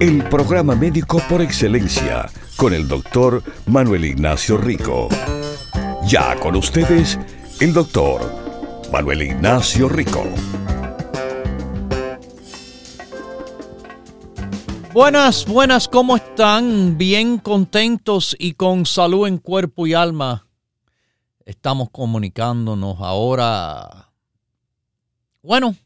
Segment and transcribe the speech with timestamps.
[0.00, 5.10] El programa médico por excelencia con el doctor Manuel Ignacio Rico.
[6.06, 7.18] Ya con ustedes,
[7.60, 8.22] el doctor
[8.90, 10.24] Manuel Ignacio Rico.
[14.94, 16.96] Buenas, buenas, ¿cómo están?
[16.96, 20.46] Bien contentos y con salud en cuerpo y alma.
[21.44, 24.10] Estamos comunicándonos ahora.
[25.42, 25.76] Bueno,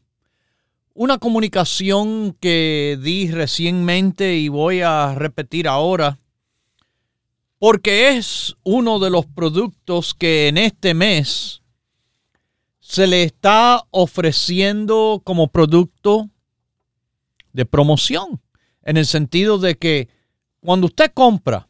[0.95, 6.19] una comunicación que di recientemente y voy a repetir ahora
[7.59, 11.61] porque es uno de los productos que en este mes
[12.79, 16.29] se le está ofreciendo como producto
[17.51, 18.41] de promoción,
[18.83, 20.07] en el sentido de que
[20.61, 21.67] cuando usted compra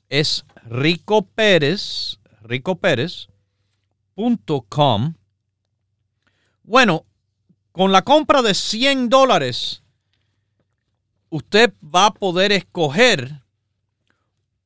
[0.10, 5.16] es Rico Pérez, ricopérez.com.
[6.62, 7.08] Bueno,
[7.72, 9.82] con la compra de 100 dólares,
[11.30, 13.42] usted va a poder escoger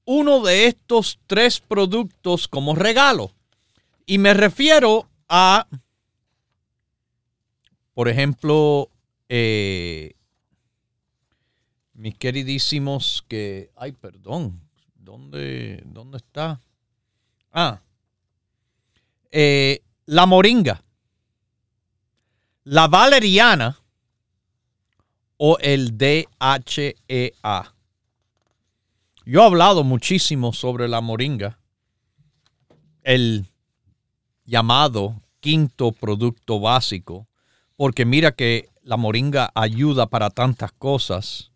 [0.06, 3.32] uno de estos tres productos como regalo.
[4.06, 5.68] Y me refiero a,
[7.94, 8.90] por ejemplo,
[9.30, 10.16] eh,
[11.94, 14.60] mis queridísimos que, ay, perdón,
[14.96, 16.60] ¿dónde, dónde está?
[17.52, 17.82] Ah,
[19.32, 20.84] eh, la moringa,
[22.64, 23.80] la valeriana
[25.38, 27.74] o el DHEA.
[29.26, 31.60] Yo he hablado muchísimo sobre la moringa,
[33.04, 33.46] el
[34.46, 37.28] llamado quinto producto básico,
[37.76, 41.54] porque mira que la moringa ayuda para tantas cosas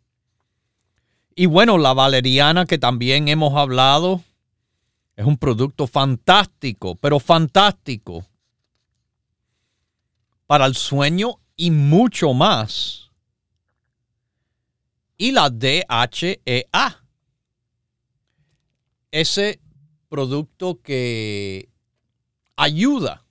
[1.39, 4.23] y bueno, la valeriana que también hemos hablado
[5.15, 8.25] es un producto fantástico, pero fantástico
[10.47, 13.11] para el sueño y mucho más.
[15.15, 17.03] Y la DHEA,
[19.21, 19.59] ese
[20.09, 21.69] producto que
[22.55, 23.25] ayuda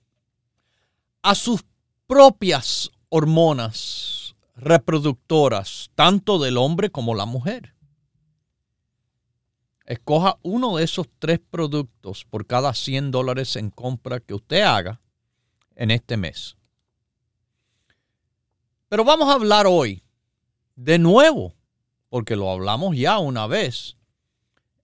[1.21, 1.63] a sus
[2.07, 7.73] propias hormonas reproductoras, tanto del hombre como la mujer.
[9.85, 14.99] Escoja uno de esos tres productos por cada 100 dólares en compra que usted haga
[15.75, 16.57] en este mes.
[18.89, 20.03] Pero vamos a hablar hoy
[20.75, 21.55] de nuevo,
[22.09, 23.96] porque lo hablamos ya una vez,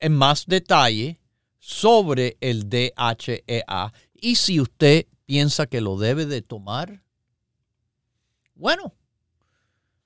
[0.04, 1.18] en más detalle
[1.60, 7.02] sobre el DHEA y si usted piensa que lo debe de tomar.
[8.54, 8.94] Bueno,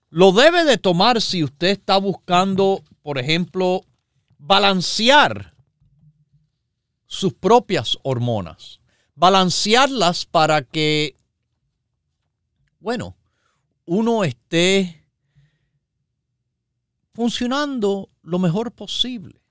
[0.09, 3.81] lo debe de tomar si usted está buscando, por ejemplo,
[4.37, 5.55] balancear
[7.07, 8.79] sus propias hormonas,
[9.15, 11.15] balancearlas para que,
[12.79, 13.17] bueno,
[13.85, 15.03] uno esté
[17.15, 19.41] funcionando lo mejor posible.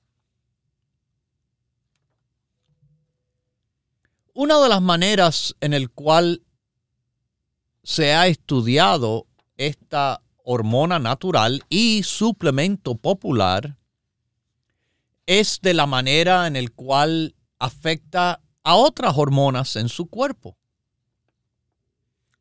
[4.39, 6.43] Una de las maneras en el cual
[7.83, 9.27] se ha estudiado
[9.57, 13.79] esta hormona natural y suplemento popular
[15.25, 20.59] es de la manera en el cual afecta a otras hormonas en su cuerpo.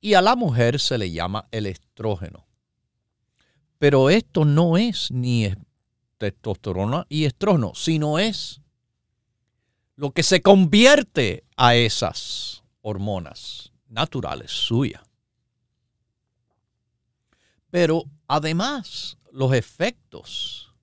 [0.00, 2.46] y a la mujer se le llama el estrógeno.
[3.78, 5.52] Pero esto no es ni
[6.18, 8.60] testosterona y estrógeno, sino es
[9.96, 15.02] lo que se convierte a esas hormonas naturales suyas.
[17.70, 20.74] Pero además, los efectos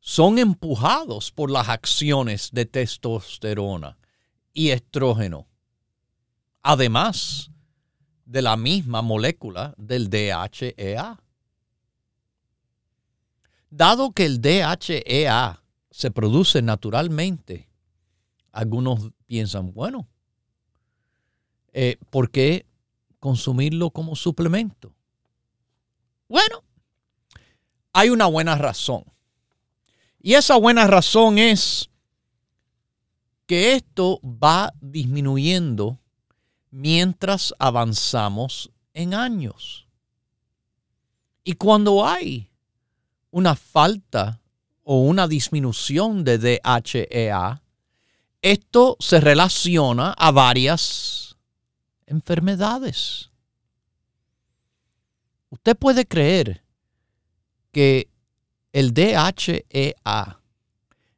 [0.00, 3.98] son empujados por las acciones de testosterona
[4.52, 5.46] y estrógeno.
[6.62, 7.52] Además
[8.32, 11.22] de la misma molécula del DHEA.
[13.70, 17.68] Dado que el DHEA se produce naturalmente,
[18.50, 20.08] algunos piensan, bueno,
[21.72, 22.66] eh, ¿por qué
[23.18, 24.94] consumirlo como suplemento?
[26.28, 26.64] Bueno,
[27.92, 29.04] hay una buena razón.
[30.20, 31.90] Y esa buena razón es
[33.46, 35.98] que esto va disminuyendo
[36.70, 39.86] mientras avanzamos en años.
[41.44, 42.48] Y cuando hay
[43.30, 44.40] una falta
[44.84, 47.62] o una disminución de DHEA,
[48.42, 51.36] esto se relaciona a varias
[52.06, 53.30] enfermedades.
[55.50, 56.62] Usted puede creer
[57.72, 58.08] que
[58.72, 60.40] el DHEA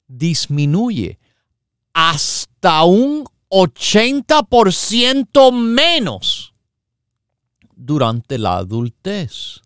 [0.06, 1.18] disminuye
[1.92, 6.54] hasta un 80% menos
[7.76, 9.60] durante la adultez.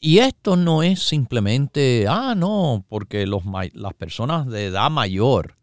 [0.00, 3.42] Y esto no es simplemente, ah, no, porque los,
[3.72, 5.56] las personas de edad mayor,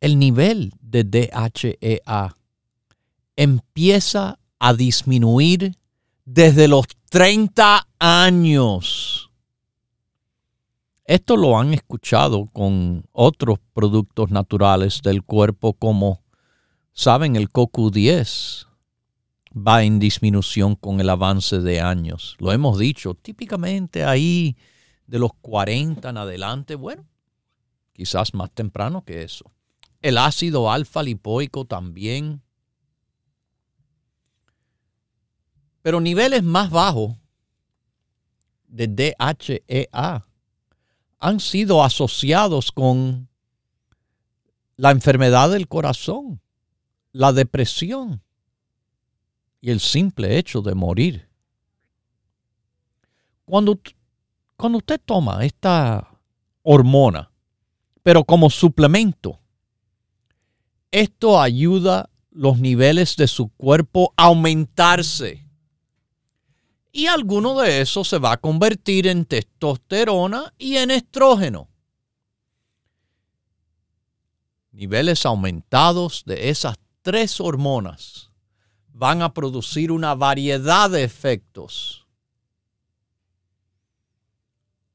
[0.00, 2.36] el nivel de DHEA
[3.36, 5.76] empieza a disminuir
[6.24, 9.30] desde los 30 años.
[11.04, 16.22] Esto lo han escuchado con otros productos naturales del cuerpo como,
[16.92, 18.66] saben, el CoQ10
[19.54, 22.36] va en disminución con el avance de años.
[22.38, 24.56] Lo hemos dicho, típicamente ahí
[25.06, 27.04] de los 40 en adelante, bueno,
[27.92, 29.52] quizás más temprano que eso.
[30.00, 32.42] El ácido alfa lipoico también.
[35.82, 37.16] Pero niveles más bajos
[38.68, 40.26] de DHEA
[41.18, 43.28] han sido asociados con
[44.76, 46.40] la enfermedad del corazón,
[47.12, 48.22] la depresión
[49.60, 51.28] y el simple hecho de morir.
[53.44, 53.78] Cuando,
[54.56, 56.18] cuando usted toma esta
[56.62, 57.30] hormona,
[58.02, 59.38] pero como suplemento,
[60.90, 65.46] esto ayuda los niveles de su cuerpo a aumentarse
[66.92, 71.68] y alguno de esos se va a convertir en testosterona y en estrógeno.
[74.70, 78.30] Niveles aumentados de esas tres hormonas
[78.92, 82.06] van a producir una variedad de efectos.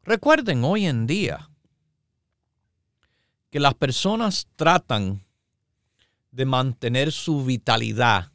[0.04, 1.50] Recuerden hoy en día
[3.50, 5.26] que las personas tratan
[6.32, 8.32] de mantener su vitalidad,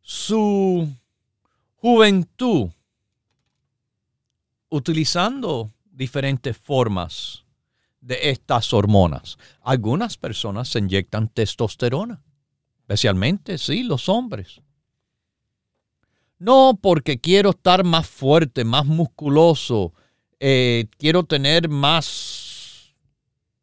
[0.00, 0.88] su
[1.82, 2.70] juventud
[4.68, 7.44] utilizando diferentes formas
[8.00, 9.36] de estas hormonas.
[9.60, 12.22] Algunas personas se inyectan testosterona,
[12.78, 14.60] especialmente, sí, los hombres.
[16.38, 19.92] No porque quiero estar más fuerte, más musculoso,
[20.38, 22.94] eh, quiero tener más,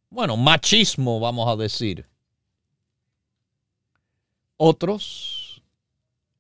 [0.10, 2.06] bueno, machismo, vamos a decir.
[4.58, 5.39] Otros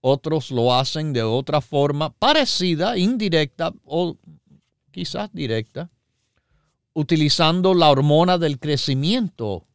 [0.01, 4.17] otros lo hacen de otra forma parecida, indirecta o
[4.91, 5.89] quizás directa,
[6.93, 9.65] utilizando la hormona del crecimiento.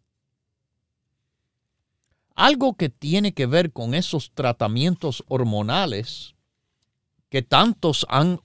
[2.34, 6.34] Algo que tiene que ver con esos tratamientos hormonales
[7.28, 8.40] que tantos han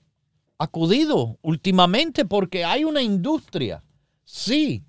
[0.58, 3.82] acudido últimamente porque hay una industria.
[4.24, 4.84] Sí,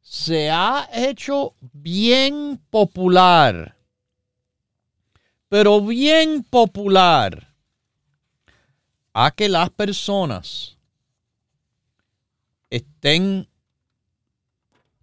[0.00, 3.75] se ha hecho bien popular
[5.56, 7.54] pero bien popular,
[9.14, 10.76] a que las personas
[12.68, 13.48] estén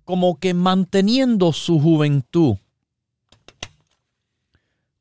[0.03, 2.57] como que manteniendo su juventud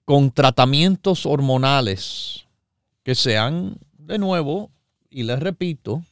[0.06, 2.46] con tratamientos hormonales
[3.02, 4.70] que se han, de nuevo,
[5.10, 6.02] y les repito,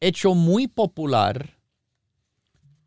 [0.00, 1.58] hecho muy popular,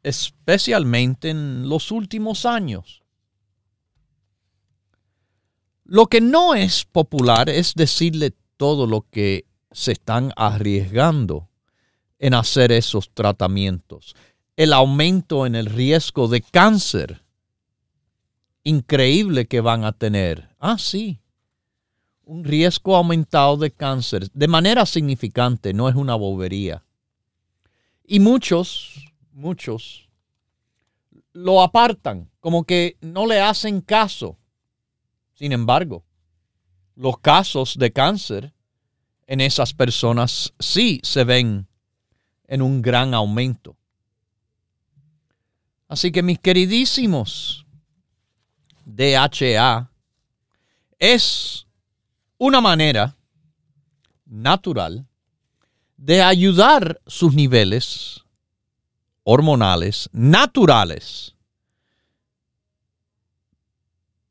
[0.02, 3.03] especialmente en los últimos años.
[5.94, 11.50] Lo que no es popular es decirle todo lo que se están arriesgando
[12.18, 14.16] en hacer esos tratamientos.
[14.56, 17.24] El aumento en el riesgo de cáncer
[18.64, 20.50] increíble que van a tener.
[20.58, 21.20] Ah, sí.
[22.24, 26.84] un riesgo aumentado de cáncer de manera significante, no es una bobería.
[28.04, 30.10] Y muchos, muchos
[31.34, 34.40] lo apartan, como que no le hacen caso.
[35.44, 36.06] Sin embargo,
[36.96, 38.54] los casos de cáncer
[39.28, 41.68] en esas personas sí se ven
[42.48, 43.76] en un gran aumento.
[45.90, 47.66] Así que mis queridísimos,
[48.86, 49.92] DHA
[50.98, 51.68] es
[52.38, 53.18] una manera
[54.26, 55.06] natural
[55.98, 58.24] de ayudar sus niveles
[59.24, 61.33] hormonales naturales.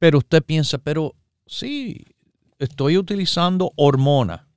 [0.02, 1.14] Pero usted piensa, pero
[1.46, 2.04] sí,
[2.58, 4.48] estoy utilizando hormona.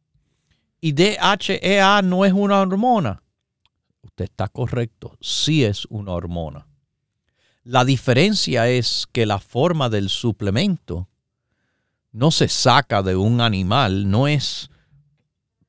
[0.81, 3.21] Y DHEA no es una hormona.
[4.01, 6.65] Usted está correcto, sí es una hormona.
[7.63, 11.09] La diferencia es que la forma del suplemento
[12.11, 14.71] no se saca de un animal, no es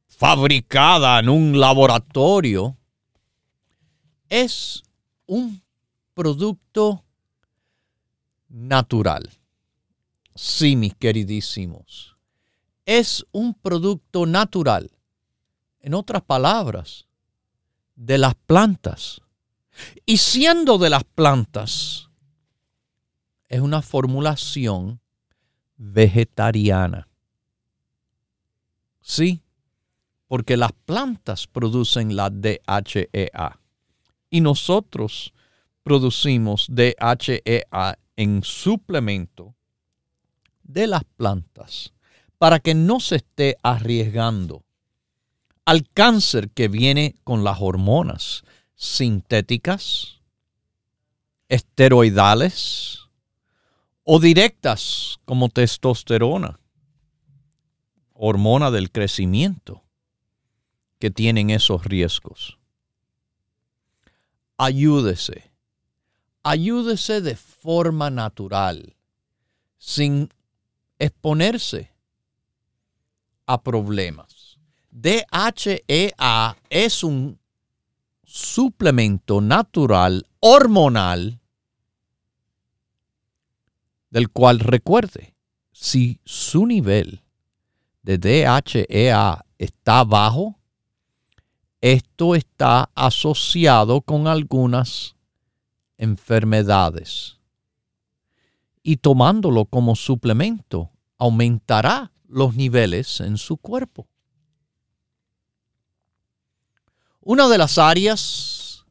[0.06, 2.78] fabricada en un laboratorio,
[4.30, 4.82] es
[5.26, 5.60] un
[6.14, 7.04] producto
[8.48, 9.35] natural.
[10.36, 12.16] Sí, mis queridísimos,
[12.84, 14.90] es un producto natural.
[15.80, 17.06] En otras palabras,
[17.94, 19.22] de las plantas.
[20.04, 22.10] Y siendo de las plantas,
[23.48, 25.00] es una formulación
[25.76, 27.08] vegetariana.
[29.00, 29.42] Sí,
[30.28, 33.60] porque las plantas producen la DHEA
[34.28, 35.32] y nosotros
[35.82, 39.54] producimos DHEA en suplemento
[40.66, 41.92] de las plantas
[42.38, 44.64] para que no se esté arriesgando
[45.64, 48.44] al cáncer que viene con las hormonas
[48.76, 50.20] sintéticas,
[51.48, 53.00] esteroidales
[54.04, 56.60] o directas como testosterona,
[58.12, 59.82] hormona del crecimiento,
[60.98, 62.58] que tienen esos riesgos.
[64.56, 65.50] Ayúdese,
[66.42, 68.96] ayúdese de forma natural,
[69.78, 70.30] sin
[70.98, 71.92] exponerse
[73.46, 74.58] a problemas.
[74.90, 77.38] DHEA es un
[78.24, 81.40] suplemento natural hormonal
[84.10, 85.34] del cual recuerde,
[85.72, 87.22] si su nivel
[88.02, 90.58] de DHEA está bajo,
[91.80, 95.16] esto está asociado con algunas
[95.98, 97.35] enfermedades.
[98.88, 104.06] Y tomándolo como suplemento, aumentará los niveles en su cuerpo.
[107.20, 108.86] Una de las áreas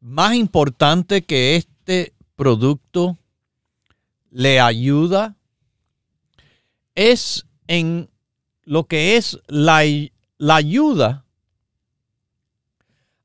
[0.00, 3.18] más importantes que este producto
[4.30, 5.36] le ayuda
[6.94, 8.08] es en
[8.62, 9.82] lo que es la,
[10.38, 11.26] la ayuda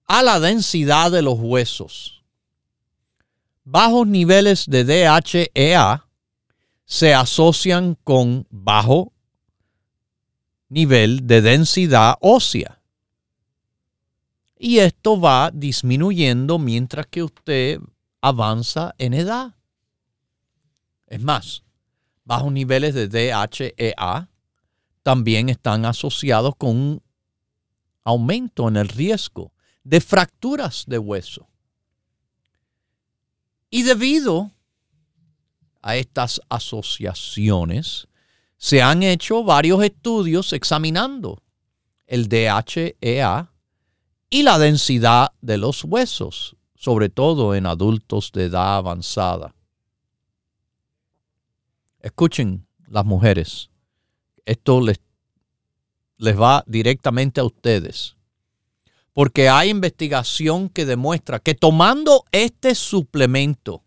[0.08, 2.19] a la densidad de los huesos.
[3.72, 6.08] Bajos niveles de DHEA
[6.86, 9.14] se asocian con bajo
[10.70, 12.82] nivel de densidad ósea
[14.58, 17.80] y esto va disminuyendo mientras que usted
[18.22, 19.54] avanza en edad.
[21.06, 21.62] Es más,
[22.26, 24.32] bajos niveles de DHEA
[25.04, 27.04] también están asociados con un
[28.04, 31.49] aumento en el riesgo de fracturas de hueso.
[33.70, 34.52] Y debido
[35.82, 38.08] a estas asociaciones,
[38.58, 41.42] se han hecho varios estudios examinando
[42.08, 43.54] el DHEA
[44.30, 49.56] y la densidad de los huesos, sobre todo en adultos de edad avanzada.
[52.00, 53.70] Escuchen las mujeres,
[54.46, 55.00] esto les,
[56.18, 58.16] les va directamente a ustedes,
[59.14, 63.84] porque hay investigación que demuestra que tomando este suplemento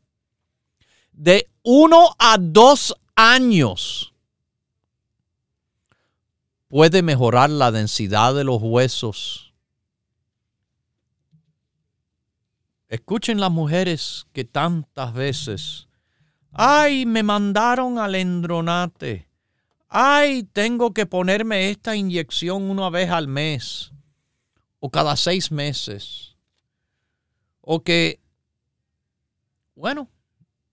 [1.12, 4.12] de uno a dos años,
[6.68, 9.52] puede mejorar la densidad de los huesos.
[12.88, 15.88] Escuchen las mujeres que tantas veces,
[16.50, 19.28] ay, me mandaron al endronate,
[19.88, 23.92] ay, tengo que ponerme esta inyección una vez al mes
[24.84, 26.34] o cada seis meses,
[27.60, 28.20] o que,
[29.76, 30.10] bueno,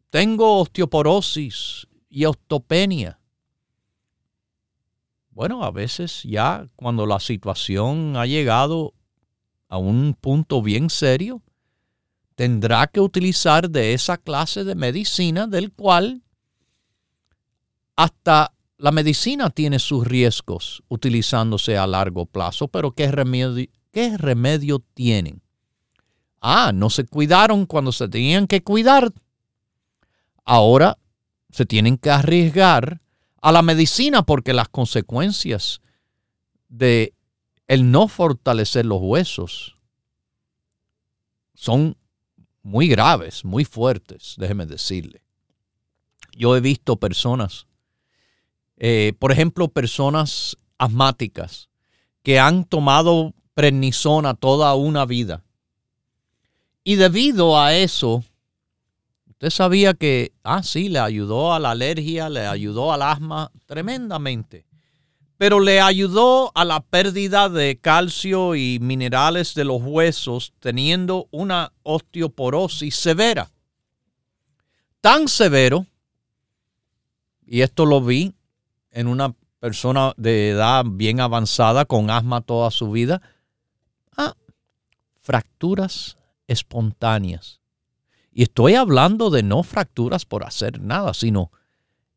[0.10, 3.20] tengo osteoporosis y osteopenia.
[5.30, 8.96] Bueno, a veces ya cuando la situación ha llegado
[9.68, 11.44] a un punto bien serio,
[12.34, 16.24] tendrá que utilizar de esa clase de medicina del cual
[17.96, 24.80] hasta la medicina tiene sus riesgos utilizándose a largo plazo, pero ¿qué remedio, qué remedio
[24.94, 25.42] tienen?
[26.42, 29.12] Ah, no se cuidaron cuando se tenían que cuidar.
[30.46, 30.98] Ahora
[31.52, 33.02] se tienen que arriesgar
[33.42, 35.82] a la medicina porque las consecuencias
[36.68, 37.14] de
[37.68, 39.78] el no fortalecer los huesos
[41.54, 41.98] son
[42.64, 45.24] muy graves, muy fuertes, déjeme decirle.
[46.36, 47.68] Yo he visto personas,
[48.78, 51.70] eh, por ejemplo, personas asmáticas
[52.24, 55.44] que han tomado prednisona toda una vida.
[56.86, 58.24] Y debido a eso,
[59.28, 64.70] usted sabía que, ah, sí, le ayudó a la alergia, le ayudó al asma tremendamente
[65.40, 71.72] pero le ayudó a la pérdida de calcio y minerales de los huesos teniendo una
[71.84, 73.50] osteoporosis severa.
[75.00, 75.86] Tan severo,
[77.46, 78.34] y esto lo vi
[78.92, 83.22] en una persona de edad bien avanzada con asma toda su vida,
[85.30, 86.18] fracturas
[86.48, 87.62] espontáneas.
[88.32, 91.52] Y estoy hablando de no fracturas por hacer nada, sino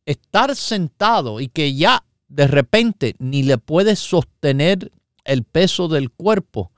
[0.07, 4.91] estar sentado y que ya de repente ni le puede sostener
[5.25, 6.73] el peso del cuerpo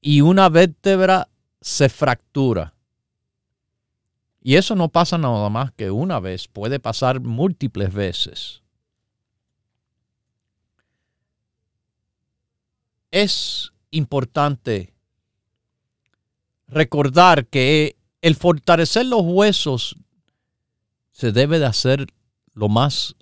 [0.00, 1.26] y una vértebra
[1.60, 2.74] se fractura.
[4.40, 8.62] Y eso no pasa nada más que una vez, puede pasar múltiples veces.
[13.10, 14.91] Es importante
[16.72, 19.96] recordar que el fortalecer los huesos
[21.10, 22.06] se debe de hacer
[22.54, 23.16] lo más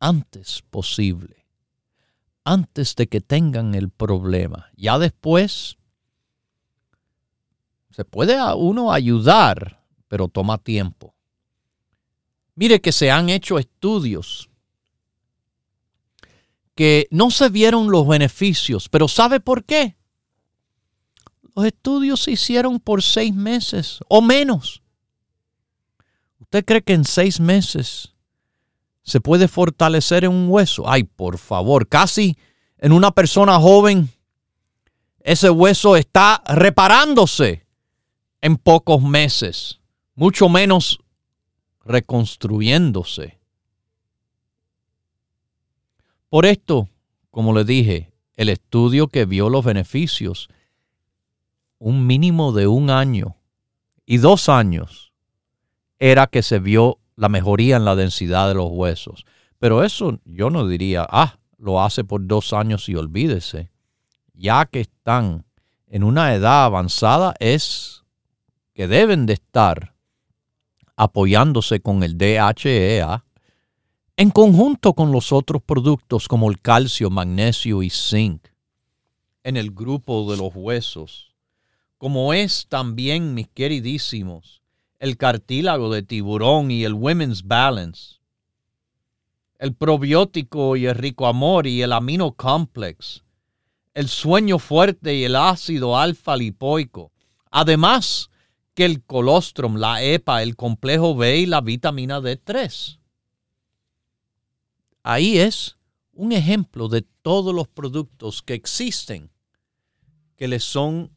[0.00, 1.46] antes posible,
[2.44, 4.70] antes de que tengan el problema.
[4.76, 5.76] Ya después
[7.90, 11.14] se puede a uno ayudar, pero toma tiempo.
[12.54, 14.50] Mire que se han hecho estudios
[16.74, 19.96] que no se vieron los beneficios, pero ¿sabe por qué?
[21.58, 24.80] Los estudios se hicieron por seis meses o menos.
[26.38, 28.14] ¿Usted cree que en seis meses
[29.02, 30.88] se puede fortalecer en un hueso.
[30.88, 32.38] Ay, por favor, casi
[32.76, 34.08] en una persona joven,
[35.18, 37.66] ese hueso está reparándose
[38.40, 39.80] en pocos meses,
[40.14, 41.00] mucho menos
[41.84, 43.40] reconstruyéndose.
[46.28, 46.88] Por esto,
[47.32, 50.48] como le dije, el estudio que vio los beneficios,
[51.78, 53.36] un mínimo de un año
[54.06, 55.12] y dos años,
[55.98, 59.24] era que se vio la mejoría en la densidad de los huesos.
[59.58, 63.70] Pero eso yo no diría, ah, lo hace por dos años y olvídese.
[64.34, 65.44] Ya que están
[65.88, 68.04] en una edad avanzada, es
[68.72, 69.94] que deben de estar
[70.96, 73.24] apoyándose con el DHEA
[74.16, 78.48] en conjunto con los otros productos como el calcio, magnesio y zinc
[79.44, 81.27] en el grupo de los huesos,
[81.98, 84.62] como es también, mis queridísimos,
[85.00, 88.20] el cartílago de tiburón y el Women's Balance,
[89.58, 93.24] el probiótico y el rico amor y el amino complex,
[93.94, 97.10] el sueño fuerte y el ácido alfa lipoico,
[97.50, 98.30] además
[98.74, 103.00] que el colostrum, la EPA, el complejo B y la vitamina D3.
[105.02, 105.76] Ahí es
[106.12, 109.30] un ejemplo de todos los productos que existen
[110.36, 111.10] que les son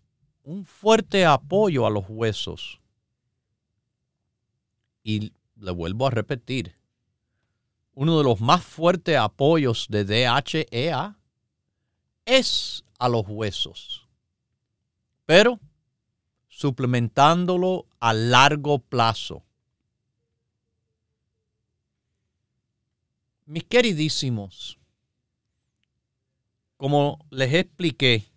[0.43, 2.79] un fuerte apoyo a los huesos
[5.03, 6.75] y le vuelvo a repetir,
[7.93, 11.17] uno de los más fuertes apoyos de DHEA
[12.25, 14.07] es a los huesos,
[15.25, 15.59] pero
[16.47, 19.43] suplementándolo a largo plazo.
[23.45, 24.77] Mis queridísimos,
[26.77, 28.30] como les expliqué,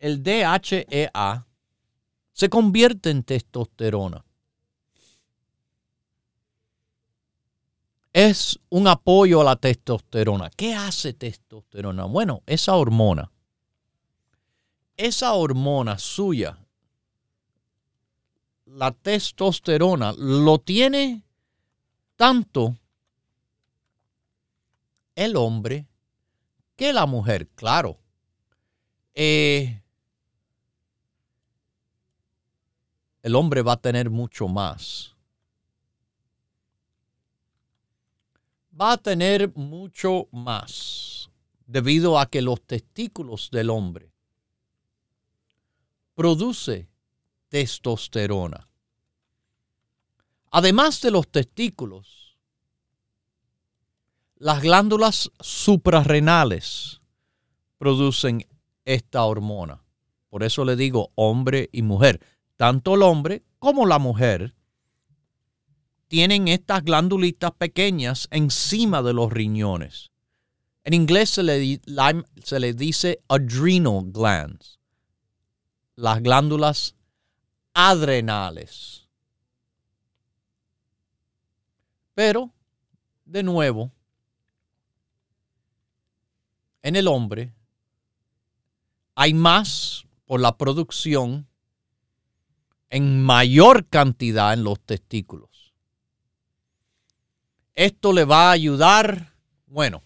[0.00, 1.46] el DHEA
[2.32, 4.24] se convierte en testosterona.
[8.12, 10.50] es un apoyo a la testosterona.
[10.50, 12.04] ¿Qué hace testosterona?
[12.04, 13.30] Bueno, esa hormona,
[14.96, 16.58] esa hormona suya,
[18.66, 21.24] la testosterona, lo tiene
[22.16, 22.76] tanto
[25.14, 25.86] el hombre
[26.76, 27.98] que la mujer, claro.
[29.14, 29.82] Eh,
[33.22, 35.14] el hombre va a tener mucho más
[38.80, 41.30] va a tener mucho más
[41.66, 44.10] debido a que los testículos del hombre
[46.14, 46.88] produce
[47.48, 48.68] testosterona.
[50.50, 52.18] Además de los testículos,
[54.42, 57.02] Las glándulas suprarrenales
[57.76, 58.46] producen
[58.86, 59.84] esta hormona.
[60.30, 62.24] Por eso le digo hombre y mujer.
[62.60, 64.54] Tanto el hombre como la mujer
[66.08, 70.10] tienen estas glándulitas pequeñas encima de los riñones.
[70.84, 71.80] En inglés se le,
[72.44, 74.78] se le dice adrenal glands,
[75.94, 76.96] las glándulas
[77.72, 79.08] adrenales.
[82.12, 82.52] Pero,
[83.24, 83.90] de nuevo,
[86.82, 87.54] en el hombre
[89.14, 91.49] hay más por la producción
[92.90, 95.72] en mayor cantidad en los testículos.
[97.74, 99.32] Esto le va a ayudar,
[99.66, 100.02] bueno,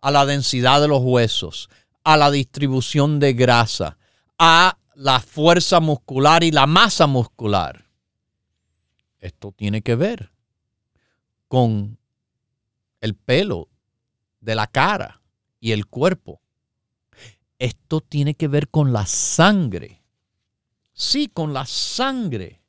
[0.00, 1.68] a la densidad de los huesos,
[2.02, 3.98] a la distribución de grasa,
[4.38, 7.86] a la fuerza muscular y la masa muscular.
[9.18, 10.32] Esto tiene que ver
[11.46, 11.98] con
[13.00, 13.68] el pelo
[14.40, 15.20] de la cara
[15.60, 16.40] y el cuerpo.
[17.58, 19.99] Esto tiene que ver con la sangre.
[21.00, 22.60] Sí, con la sangre.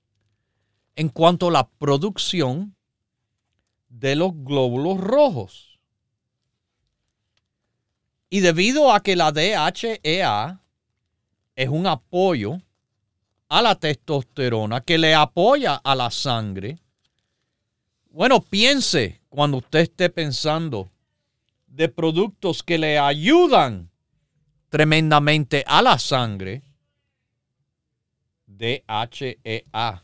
[0.96, 2.78] En cuanto a la producción
[3.90, 5.80] de los glóbulos rojos.
[8.30, 10.62] Y debido a que la DHEA
[11.58, 12.62] es un apoyo
[13.50, 16.80] a la testosterona que le apoya a la sangre,
[18.12, 20.90] bueno, piense cuando usted esté pensando
[21.68, 23.92] de productos que le ayudan
[24.70, 26.71] tremendamente a la sangre,
[28.62, 30.04] DHEA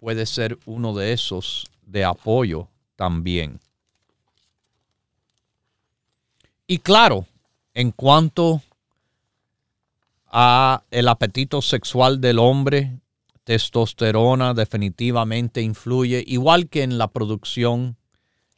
[0.00, 3.60] puede ser uno de esos de apoyo también.
[6.66, 7.24] Y claro,
[7.72, 8.62] en cuanto
[10.26, 12.98] a el apetito sexual del hombre,
[13.44, 17.96] testosterona definitivamente influye, igual que en la producción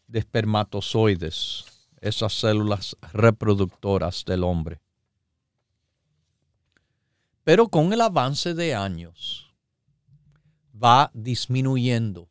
[0.07, 1.67] de espermatozoides,
[2.01, 4.81] esas células reproductoras del hombre.
[7.44, 9.54] Pero con el avance de años
[10.74, 12.28] va disminuyendo,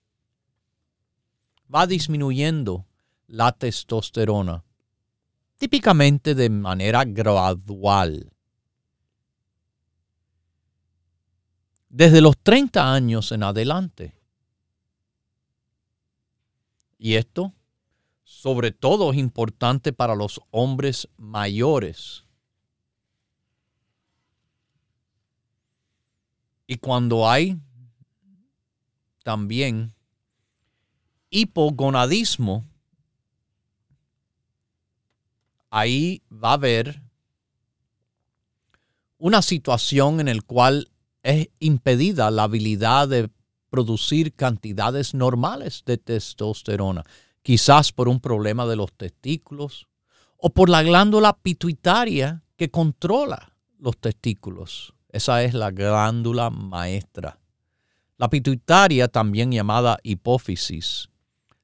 [1.73, 2.85] va disminuyendo
[3.27, 4.63] la testosterona
[5.63, 8.33] típicamente de manera gradual.
[11.87, 14.13] Desde los 30 años en adelante.
[16.97, 17.53] Y esto,
[18.25, 22.22] sobre todo, es importante para los hombres mayores.
[26.67, 27.57] Y cuando hay
[29.23, 29.93] también
[31.29, 32.65] hipogonadismo,
[35.69, 37.01] ahí va a haber
[39.17, 40.89] una situación en la cual
[41.23, 43.29] es impedida la habilidad de
[43.69, 47.03] producir cantidades normales de testosterona,
[47.41, 49.87] quizás por un problema de los testículos
[50.37, 54.93] o por la glándula pituitaria que controla los testículos.
[55.13, 57.39] Esa es la glándula maestra.
[58.17, 61.07] La pituitaria, también llamada hipófisis.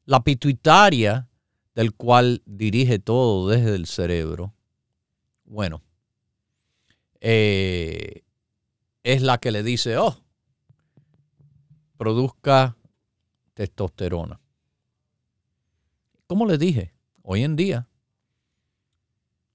[0.06, 1.28] La pituitaria
[1.74, 4.54] del cual dirige todo desde el cerebro,
[5.46, 5.82] bueno,
[7.22, 8.22] eh,
[9.02, 10.24] es la que le dice, oh,
[11.98, 12.78] produzca
[13.56, 14.40] testosterona.
[16.28, 17.88] Como le dije, hoy en día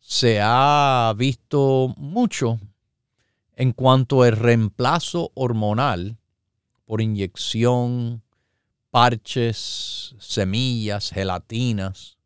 [0.00, 2.59] se ha visto mucho
[3.57, 6.19] en cuanto al reemplazo hormonal
[6.85, 8.23] por inyección
[8.90, 12.19] parches, semillas, gelatinas,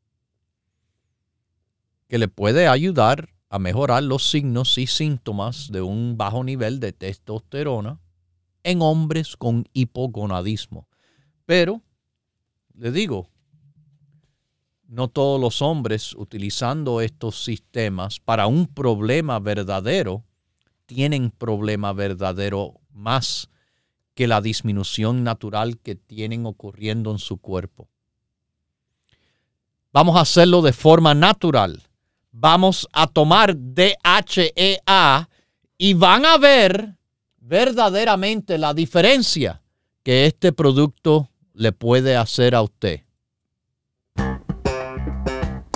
[2.09, 6.93] que le puede ayudar a mejorar los signos y síntomas de un bajo nivel de
[6.93, 8.01] testosterona
[8.63, 10.89] en hombres con hipogonadismo.
[11.47, 11.83] Pero,
[12.75, 13.31] le digo,
[14.87, 20.25] no todos los hombres utilizando estos sistemas para un problema verdadero
[20.89, 23.51] tienen problema verdadero más
[24.15, 27.91] que la disminución natural que tienen ocurriendo en su cuerpo.
[29.93, 31.83] Vamos a hacerlo de forma natural.
[32.33, 35.29] Vamos a tomar DHEA
[35.77, 36.97] y van a ver
[37.37, 39.63] verdaderamente la diferencia
[40.03, 43.03] que este producto le puede hacer a usted.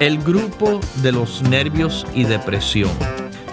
[0.00, 2.90] el grupo de los nervios y depresión.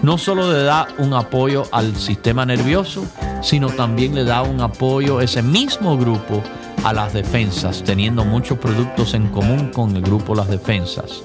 [0.01, 3.05] No solo le da un apoyo al sistema nervioso,
[3.41, 6.41] sino también le da un apoyo ese mismo grupo
[6.83, 11.21] a las defensas, teniendo muchos productos en común con el grupo Las Defensas.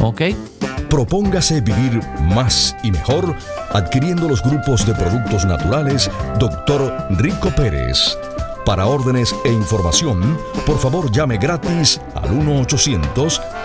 [0.00, 0.22] ¿Ok?
[0.88, 2.00] Propóngase vivir
[2.34, 3.36] más y mejor
[3.70, 7.06] adquiriendo los grupos de productos naturales Dr.
[7.10, 8.16] Rico Pérez.
[8.66, 12.30] Para órdenes e información, por favor llame gratis al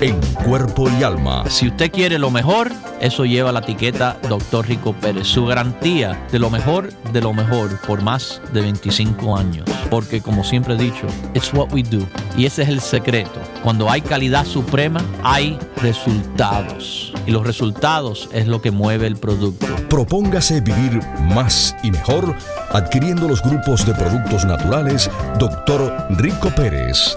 [0.00, 1.44] en cuerpo y alma.
[1.48, 4.66] Si usted quiere lo mejor, eso lleva la etiqueta Dr.
[4.66, 9.64] Rico Pérez, su garantía de lo mejor de lo mejor por más de 25 años.
[9.90, 12.06] Porque como siempre he dicho, it's what we do.
[12.36, 13.40] Y ese es el secreto.
[13.62, 17.12] Cuando hay calidad suprema, hay resultados.
[17.26, 19.66] Y los resultados es lo que mueve el producto.
[19.88, 21.00] Propóngase vivir
[21.34, 22.34] más y mejor
[22.70, 26.06] adquiriendo los grupos de productos naturales Dr.
[26.10, 27.16] Rico Pérez.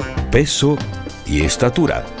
[0.31, 0.77] peso
[1.25, 2.20] y estatura.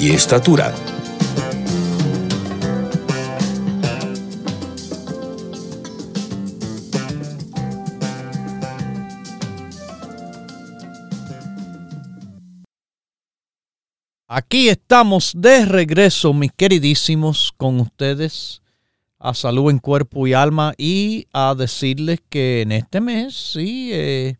[0.00, 0.72] y estatura.
[14.28, 18.62] Aquí estamos de regreso, mis queridísimos, con ustedes
[19.18, 24.36] a salud en cuerpo y alma y a decirles que en este mes sí eh,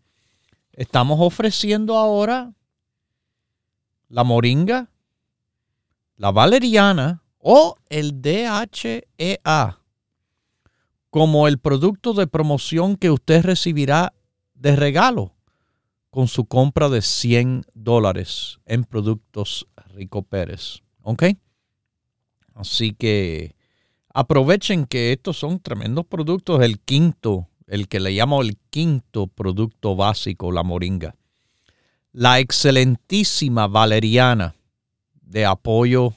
[0.73, 2.53] estamos ofreciendo ahora
[4.09, 4.89] la moringa,
[6.19, 9.79] la valeriana o el DHEA
[11.11, 14.13] como el producto de promoción que usted recibirá
[14.55, 15.35] de regalo
[16.11, 20.83] con su compra de 100 dólares en productos Rico Pérez.
[21.03, 21.25] ¿Ok?
[22.55, 23.55] Así que
[24.13, 26.61] aprovechen que estos son tremendos productos.
[26.63, 31.15] El quinto, el que le llamo el quinto producto básico, la moringa.
[32.13, 34.57] La excelentísima valeriana
[35.29, 36.15] de apoyo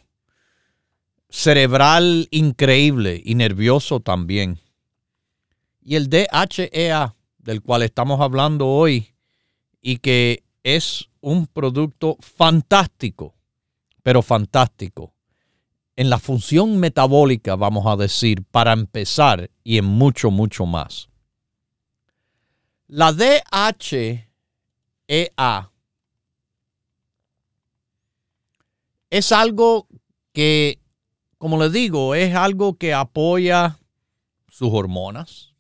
[1.30, 4.60] cerebral increíble y nervioso también.
[5.82, 9.13] Y el DHEA, del cual estamos hablando hoy,
[9.82, 13.36] y que es un producto fantástico
[14.04, 15.13] pero fantástico.
[15.95, 21.10] En la función metabólica, vamos a decir, para empezar, y en mucho, mucho más.
[22.88, 24.21] La DHEA
[29.12, 29.88] es algo
[30.34, 30.80] que,
[31.38, 33.78] como les digo, es algo que apoya
[34.50, 35.54] sus hormonas.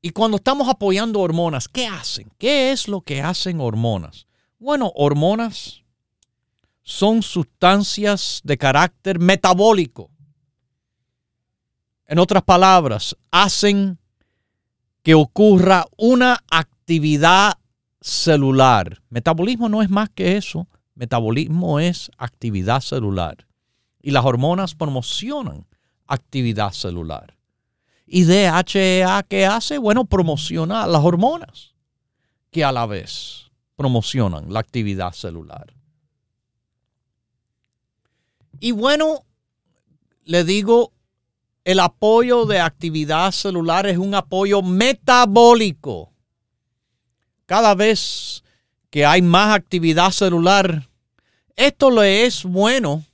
[0.00, 2.32] Y cuando estamos apoyando hormonas, ¿qué hacen?
[2.38, 4.26] ¿Qué es lo que hacen hormonas?
[4.58, 5.82] Bueno, hormonas
[6.82, 10.10] son sustancias de carácter metabólico.
[12.06, 13.98] En otras palabras, hacen
[15.02, 17.58] que ocurra una actividad
[18.00, 19.02] celular.
[19.08, 20.68] Metabolismo no es más que eso.
[21.02, 23.48] Metabolismo es actividad celular.
[24.02, 25.66] Y las hormonas promocionan
[26.06, 27.36] actividad celular.
[28.06, 29.78] ¿Y DHEA qué hace?
[29.78, 31.74] Bueno, promociona las hormonas
[32.52, 35.74] que a la vez promocionan la actividad celular.
[38.60, 39.24] Y bueno,
[40.22, 40.92] le digo,
[41.64, 46.12] el apoyo de actividad celular es un apoyo metabólico.
[47.46, 48.44] Cada vez
[48.88, 50.91] que hay más actividad celular,
[51.56, 53.04] esto le es bueno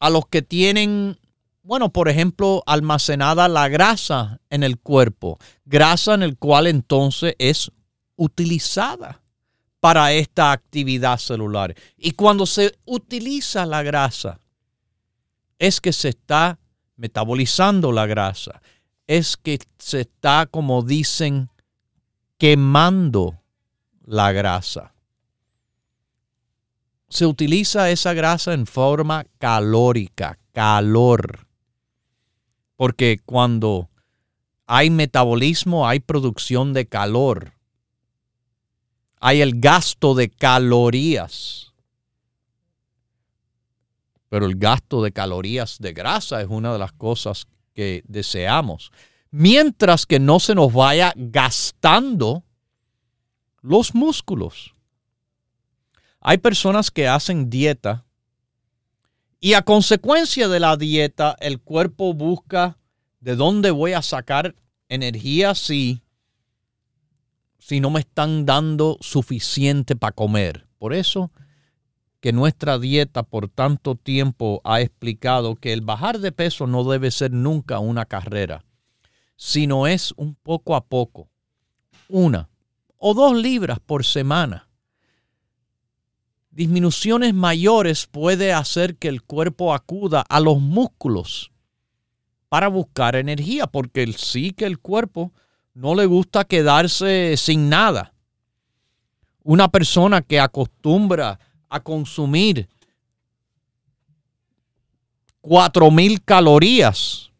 [0.00, 1.18] a los que tienen,
[1.62, 7.70] bueno, por ejemplo, almacenada la grasa en el cuerpo, grasa en el cual entonces es
[8.16, 9.20] utilizada
[9.80, 11.74] para esta actividad celular.
[11.96, 14.40] Y cuando se utiliza la grasa,
[15.58, 16.58] es que se está
[16.96, 18.60] metabolizando la grasa,
[19.06, 21.48] es que se está, como dicen,
[22.36, 23.40] quemando
[24.04, 24.94] la grasa.
[27.08, 31.46] Se utiliza esa grasa en forma calórica, calor.
[32.76, 33.90] Porque cuando
[34.66, 37.58] hay metabolismo, hay producción de calor
[39.20, 41.72] hay el gasto de calorías.
[44.28, 48.92] Pero el gasto de calorías de grasa es una de las cosas que deseamos.
[49.30, 52.44] Mientras que no se nos vaya gastando
[53.60, 54.74] los músculos.
[56.28, 58.04] Hay personas que hacen dieta
[59.40, 62.76] y a consecuencia de la dieta el cuerpo busca
[63.20, 64.54] de dónde voy a sacar
[64.90, 66.02] energía si
[67.58, 70.68] si no me están dando suficiente para comer.
[70.76, 71.32] Por eso
[72.20, 77.10] que nuestra dieta por tanto tiempo ha explicado que el bajar de peso no debe
[77.10, 78.66] ser nunca una carrera,
[79.36, 81.30] sino es un poco a poco,
[82.06, 82.50] una
[82.98, 84.67] o dos libras por semana.
[86.58, 91.52] Disminuciones mayores puede hacer que el cuerpo acuda a los músculos
[92.48, 95.32] para buscar energía, porque sí que el cuerpo
[95.72, 98.12] no le gusta quedarse sin nada.
[99.44, 101.38] Una persona que acostumbra
[101.68, 102.68] a consumir
[105.40, 107.30] cuatro mil calorías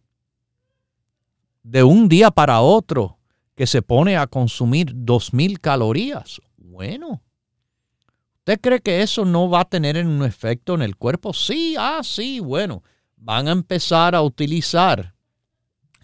[1.64, 3.18] de un día para otro,
[3.56, 6.40] que se pone a consumir dos mil calorías.
[6.56, 7.20] Bueno,
[8.48, 11.34] ¿usted cree que eso no va a tener un efecto en el cuerpo?
[11.34, 12.82] Sí, ah, sí, bueno,
[13.18, 15.14] van a empezar a utilizar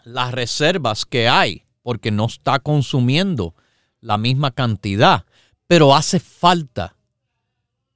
[0.04, 3.54] las reservas que hay porque no está consumiendo
[4.00, 5.24] la misma cantidad.
[5.66, 6.94] Pero hace falta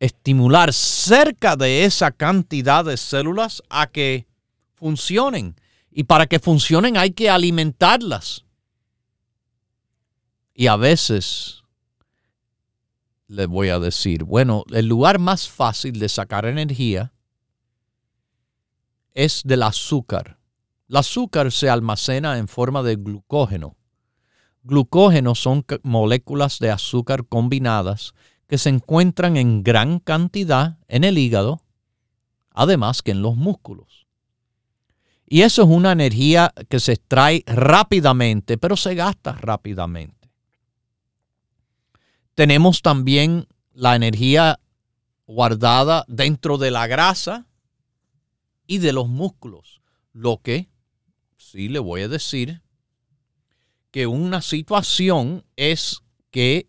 [0.01, 4.27] estimular cerca de esa cantidad de células a que
[4.73, 5.57] funcionen.
[5.91, 8.47] Y para que funcionen hay que alimentarlas.
[10.55, 11.58] Y a veces
[13.29, 17.13] les voy a decir, bueno, el lugar más fácil de sacar energía
[19.13, 20.39] es del azúcar.
[20.89, 23.77] El azúcar se almacena en forma de glucógeno.
[24.63, 28.15] Glucógeno son moléculas de azúcar combinadas
[28.49, 31.61] que se encuentran en gran cantidad en el hígado,
[32.51, 34.07] además que en los músculos.
[35.27, 40.18] Y eso es una energía que se extrae rápidamente, pero se gasta rápidamente.
[42.39, 44.61] Tenemos también la energía
[45.27, 47.49] guardada dentro de la grasa
[48.65, 49.81] y de los músculos,
[50.13, 50.69] lo que
[51.37, 52.63] sí le voy a decir
[53.91, 56.69] que una situación es que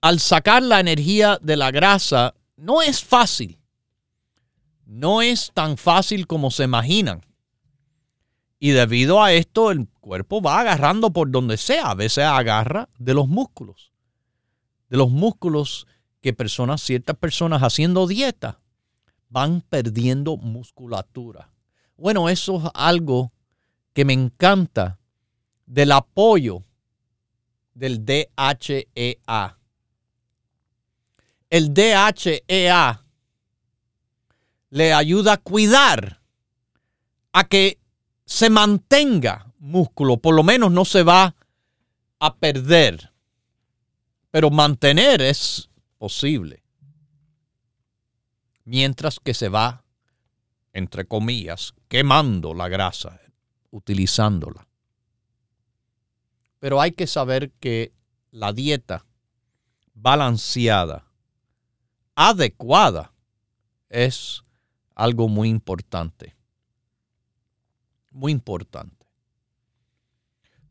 [0.00, 3.58] al sacar la energía de la grasa no es fácil.
[4.84, 7.26] No es tan fácil como se imaginan.
[8.60, 11.90] Y debido a esto, el cuerpo va agarrando por donde sea.
[11.90, 13.92] A veces agarra de los músculos.
[14.88, 15.86] De los músculos
[16.20, 18.60] que personas, ciertas personas haciendo dieta,
[19.28, 21.52] van perdiendo musculatura.
[21.96, 23.32] Bueno, eso es algo
[23.92, 24.98] que me encanta
[25.66, 26.64] del apoyo
[27.74, 29.58] del DHEA.
[31.48, 33.04] El DHEA
[34.70, 36.20] le ayuda a cuidar
[37.32, 37.78] a que
[38.24, 41.36] se mantenga músculo, por lo menos no se va
[42.18, 43.12] a perder,
[44.30, 46.64] pero mantener es posible,
[48.64, 49.84] mientras que se va,
[50.72, 53.20] entre comillas, quemando la grasa,
[53.70, 54.66] utilizándola.
[56.58, 57.92] Pero hay que saber que
[58.30, 59.06] la dieta
[59.94, 61.06] balanceada,
[62.14, 63.12] adecuada,
[63.88, 64.44] es
[64.94, 66.36] algo muy importante.
[68.12, 68.99] Muy importante.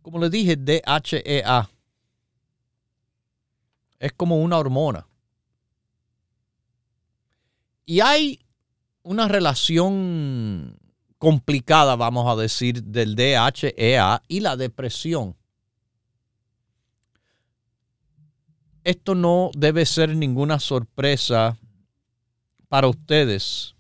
[0.02, 1.70] Como le dije, DHEA
[4.00, 5.08] es como una hormona.
[7.86, 8.40] Y hay
[9.04, 10.78] una relación
[11.18, 15.36] complicada, vamos a decir, del DHEA y la depresión.
[18.90, 21.58] esto no debe ser ninguna sorpresa
[22.70, 23.76] para ustedes,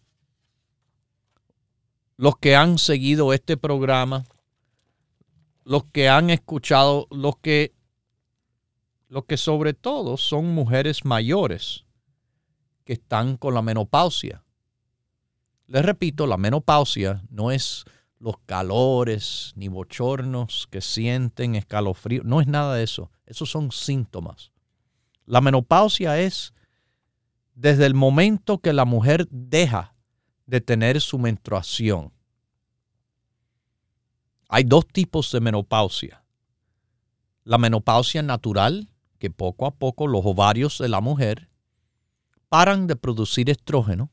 [2.17, 4.25] los que han seguido este programa,
[5.69, 7.75] los que han escuchado, los que,
[9.07, 11.85] los que sobre todo son mujeres mayores
[12.85, 14.43] que están con la menopausia.
[15.67, 17.85] Les repito, la menopausia no es
[18.17, 23.11] los calores ni bochornos que sienten, escalofrío, no es nada de eso.
[23.27, 24.51] Esos son síntomas.
[25.27, 26.55] La menopausia es
[27.53, 29.93] desde el momento que la mujer deja
[30.47, 32.11] de tener su menstruación.
[34.49, 36.23] Hay dos tipos de menopausia.
[37.43, 38.89] La menopausia natural,
[39.19, 41.49] que poco a poco los ovarios de la mujer
[42.49, 44.11] paran de producir estrógeno.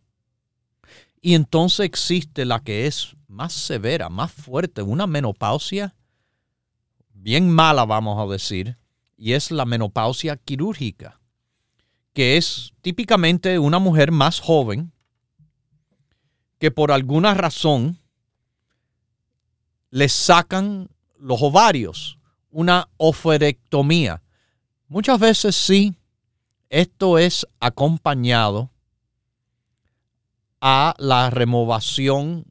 [1.23, 5.97] Y entonces existe la que es más severa, más fuerte, una menopausia
[7.15, 8.77] bien mala, vamos a decir,
[9.17, 11.19] y es la menopausia quirúrgica,
[12.13, 14.93] que es típicamente una mujer más joven
[16.59, 17.99] que por alguna razón
[19.97, 22.19] le sacan los ovarios,
[22.51, 24.23] una oferectomía.
[24.89, 25.97] Muchas veces sí,
[26.69, 28.71] esto es acompañado
[30.61, 32.45] a la removación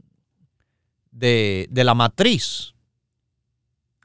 [1.11, 2.73] de, de la matriz.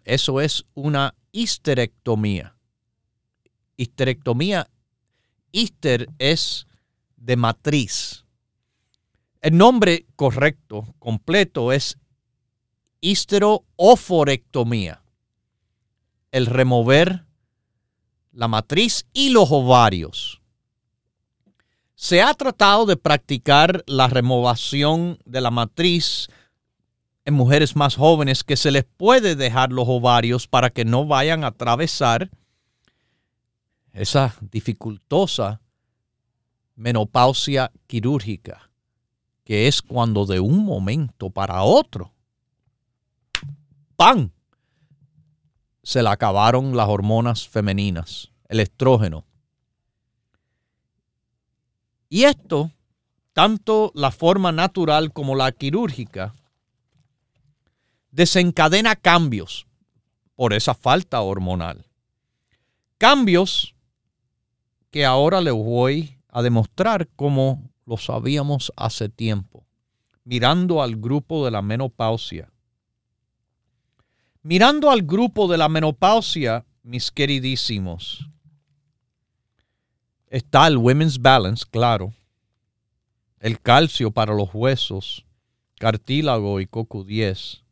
[0.04, 2.58] Eso es una histerectomía.
[3.78, 4.68] Histerectomía,
[5.50, 6.66] hister es
[7.16, 8.26] de matriz.
[9.40, 11.96] El nombre correcto, completo, es
[13.00, 15.02] histerooforectomía.
[16.32, 17.24] El remover
[18.32, 20.40] la matriz y los ovarios.
[21.94, 26.28] Se ha tratado de practicar la removación de la matriz
[27.24, 31.44] en mujeres más jóvenes que se les puede dejar los ovarios para que no vayan
[31.44, 32.30] a atravesar
[33.92, 35.60] esa dificultosa
[36.76, 38.70] menopausia quirúrgica,
[39.44, 42.14] que es cuando de un momento para otro,
[44.00, 44.30] ¡pam!
[45.82, 49.26] se le acabaron las hormonas femeninas, el estrógeno.
[52.08, 52.70] Y esto,
[53.34, 56.34] tanto la forma natural como la quirúrgica,
[58.10, 59.66] desencadena cambios
[60.34, 61.84] por esa falta hormonal.
[62.96, 63.74] Cambios
[64.90, 69.66] que ahora les voy a demostrar como lo sabíamos hace tiempo,
[70.24, 72.50] mirando al grupo de la menopausia.
[74.42, 78.26] Mirando al grupo de la menopausia, mis queridísimos,
[80.28, 82.14] está el Women's Balance, claro,
[83.38, 85.26] el calcio para los huesos,
[85.78, 87.62] cartílago y CoQ10,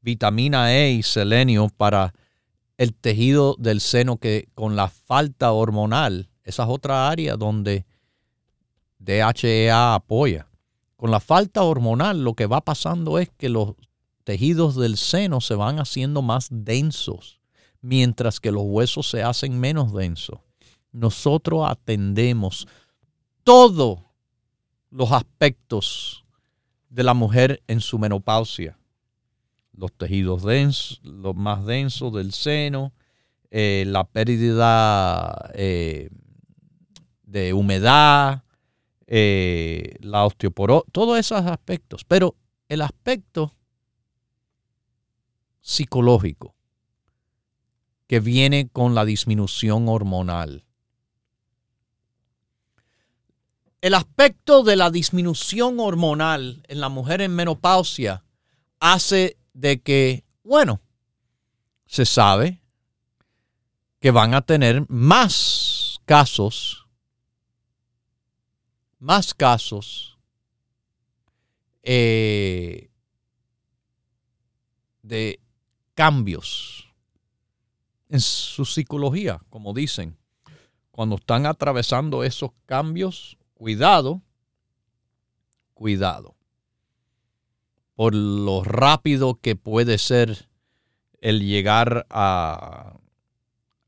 [0.00, 2.12] vitamina E y selenio para
[2.76, 7.86] el tejido del seno que con la falta hormonal, esa es otra área donde
[8.98, 10.48] DHEA apoya.
[10.96, 13.74] Con la falta hormonal lo que va pasando es que los
[14.30, 17.40] tejidos del seno se van haciendo más densos,
[17.80, 20.38] mientras que los huesos se hacen menos densos.
[20.92, 22.68] Nosotros atendemos
[23.42, 23.98] todos
[24.88, 26.24] los aspectos
[26.90, 28.78] de la mujer en su menopausia.
[29.72, 32.92] Los tejidos densos, los más densos del seno,
[33.50, 36.08] eh, la pérdida eh,
[37.24, 38.44] de humedad,
[39.08, 42.04] eh, la osteoporosis, todos esos aspectos.
[42.04, 42.36] Pero
[42.68, 43.56] el aspecto
[45.60, 46.54] psicológico
[48.06, 50.64] que viene con la disminución hormonal.
[53.80, 58.24] El aspecto de la disminución hormonal en la mujer en menopausia
[58.78, 60.80] hace de que, bueno,
[61.86, 62.62] se sabe
[64.00, 66.80] que van a tener más casos
[69.00, 70.18] más casos
[71.82, 72.90] eh,
[75.02, 75.40] de
[75.94, 76.88] cambios
[78.08, 80.16] en su psicología, como dicen.
[80.90, 84.22] Cuando están atravesando esos cambios, cuidado,
[85.72, 86.36] cuidado.
[87.94, 90.48] Por lo rápido que puede ser
[91.20, 93.00] el llegar a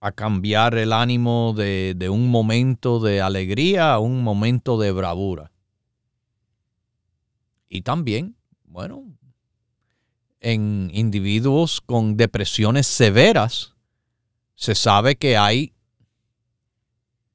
[0.02, 5.52] a cambiar el ánimo de, un momento de alegría a un momento de bravura.
[7.68, 8.34] Y también,
[8.64, 9.04] bueno,
[10.42, 13.74] en individuos con depresiones severas,
[14.54, 15.72] se sabe que hay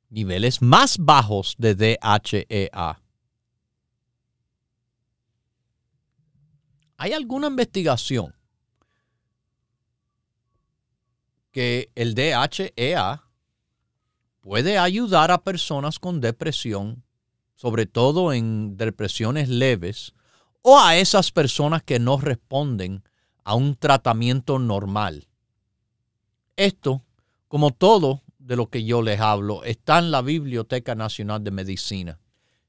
[0.09, 3.01] niveles más bajos de DHEA.
[6.97, 8.35] ¿Hay alguna investigación
[11.51, 13.23] que el DHEA
[14.41, 17.03] puede ayudar a personas con depresión,
[17.55, 20.13] sobre todo en depresiones leves,
[20.70, 23.01] o a esas personas que no responden
[23.45, 25.30] a un tratamiento normal.
[26.57, 27.05] Esto,
[27.47, 32.20] como todo de lo que yo les hablo, está en la Biblioteca Nacional de Medicina.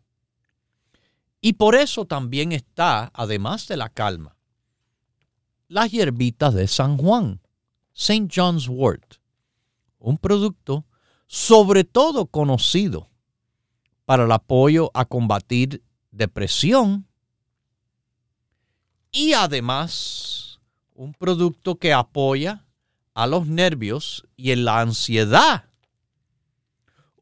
[1.40, 4.36] Y por eso también está, además de la calma,
[5.68, 7.40] las hierbitas de San Juan,
[7.92, 8.26] St.
[8.34, 9.20] John's Wort,
[10.00, 10.84] un producto
[11.28, 13.08] sobre todo conocido
[14.04, 17.06] para el apoyo a combatir depresión
[19.12, 20.60] y además
[20.94, 22.63] un producto que apoya
[23.14, 25.70] a los nervios y en la ansiedad.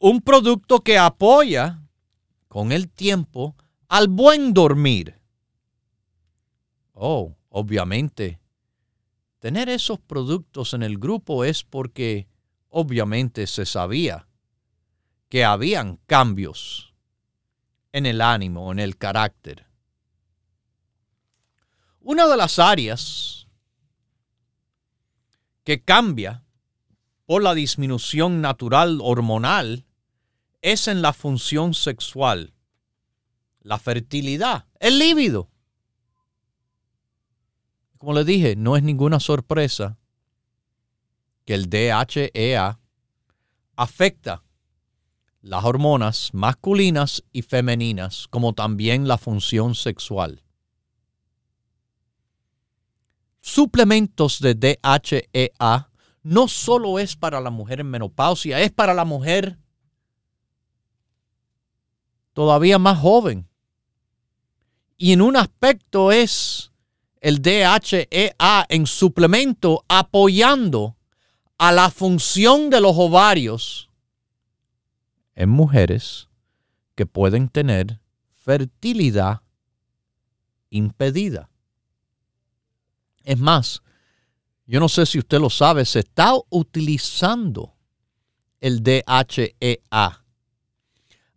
[0.01, 1.83] Un producto que apoya
[2.49, 3.55] con el tiempo
[3.89, 5.21] al buen dormir.
[6.95, 8.41] Oh, obviamente,
[9.39, 12.27] tener esos productos en el grupo es porque
[12.69, 14.27] obviamente se sabía
[15.29, 16.95] que habían cambios
[17.93, 19.67] en el ánimo, en el carácter.
[22.01, 23.42] Una de las áreas
[25.65, 26.45] que cambia
[27.27, 29.87] por la disminución natural hormonal
[30.61, 32.55] es en la función sexual,
[33.61, 35.51] la fertilidad, el líbido.
[37.99, 39.99] Como le dije, no es ninguna sorpresa
[41.45, 42.81] que el DHEA
[43.77, 44.45] afecta
[45.41, 50.43] las hormonas masculinas y femeninas, como también la función sexual.
[53.43, 55.91] Suplementos de DHEA
[56.23, 59.59] no solo es para la mujer en menopausia, es para la mujer
[62.33, 63.49] todavía más joven.
[64.97, 66.73] Y en un aspecto es
[67.21, 70.97] el DHEA en suplemento apoyando
[71.59, 73.91] a la función de los ovarios
[75.35, 76.29] en mujeres
[76.95, 78.01] que pueden tener
[78.35, 79.43] fertilidad
[80.71, 81.52] impedida.
[83.25, 83.83] Es más,
[84.67, 87.75] yo no sé si usted lo sabe, se está utilizando
[88.61, 90.25] el DHEA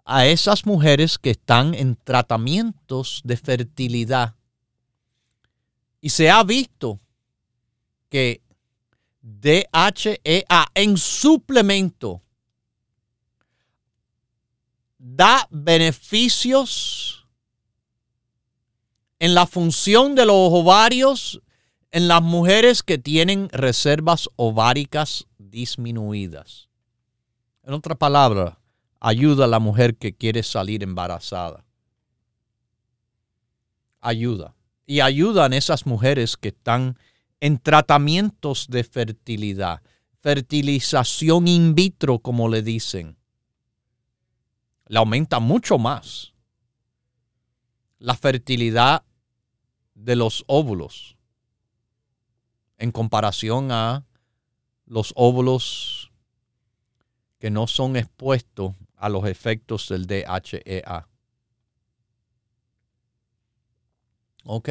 [0.05, 4.35] a esas mujeres que están en tratamientos de fertilidad.
[5.99, 6.99] Y se ha visto
[8.09, 8.43] que
[9.21, 12.21] DHEA en suplemento
[14.99, 17.25] da beneficios
[19.17, 21.41] en la función de los ovarios
[21.95, 26.67] en las mujeres que tienen reservas ováricas disminuidas.
[27.63, 28.59] En otra palabra,
[28.99, 31.63] ayuda a la mujer que quiere salir embarazada.
[34.01, 34.57] Ayuda.
[34.85, 36.99] Y ayudan esas mujeres que están
[37.39, 39.81] en tratamientos de fertilidad,
[40.19, 43.15] fertilización in vitro, como le dicen.
[44.87, 46.33] Le aumenta mucho más
[47.99, 49.05] la fertilidad
[49.93, 51.14] de los óvulos
[52.77, 54.05] en comparación a
[54.85, 56.11] los óvulos
[57.39, 61.07] que no son expuestos a los efectos del DHEA.
[64.43, 64.69] ¿Ok?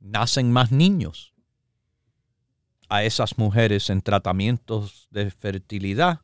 [0.00, 1.32] Nacen más niños
[2.88, 6.20] a esas mujeres en tratamientos de fertilidad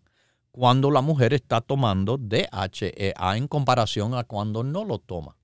[0.51, 5.37] cuando la mujer está tomando DHEA en comparación a cuando no lo toma.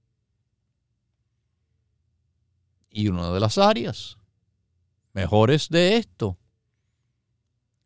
[2.91, 4.19] Y una de las áreas
[5.15, 6.37] mejores de esto.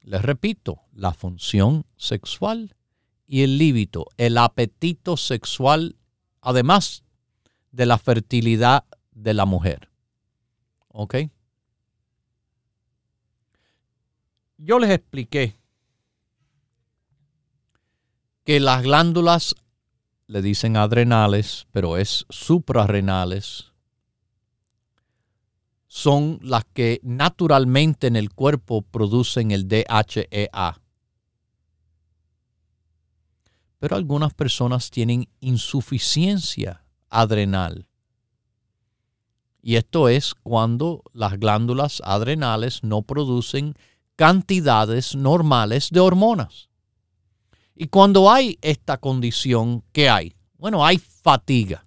[0.00, 2.74] Les repito, la función sexual
[3.26, 5.96] y el líbito, el apetito sexual,
[6.40, 7.04] además
[7.70, 9.90] de la fertilidad de la mujer.
[10.88, 11.16] ¿Ok?
[14.56, 15.56] Yo les expliqué
[18.44, 19.54] que las glándulas
[20.26, 23.72] le dicen adrenales, pero es suprarrenales,
[25.88, 30.80] son las que naturalmente en el cuerpo producen el DHEA.
[33.78, 37.88] Pero algunas personas tienen insuficiencia adrenal.
[39.62, 43.74] Y esto es cuando las glándulas adrenales no producen
[44.14, 46.68] cantidades normales de hormonas.
[47.74, 50.34] Y cuando hay esta condición, ¿qué hay?
[50.58, 51.86] Bueno, hay fatiga,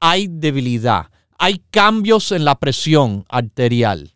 [0.00, 1.10] hay debilidad,
[1.42, 4.14] hay cambios en la presión arterial.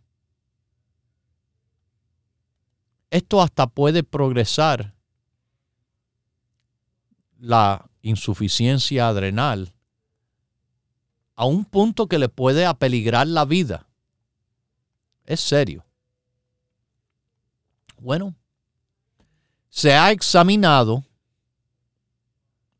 [3.09, 4.95] Esto hasta puede progresar
[7.39, 9.73] la insuficiencia adrenal
[11.35, 13.89] a un punto que le puede apeligrar la vida.
[15.25, 15.83] Es serio.
[17.97, 18.35] Bueno,
[19.71, 21.03] se ha examinado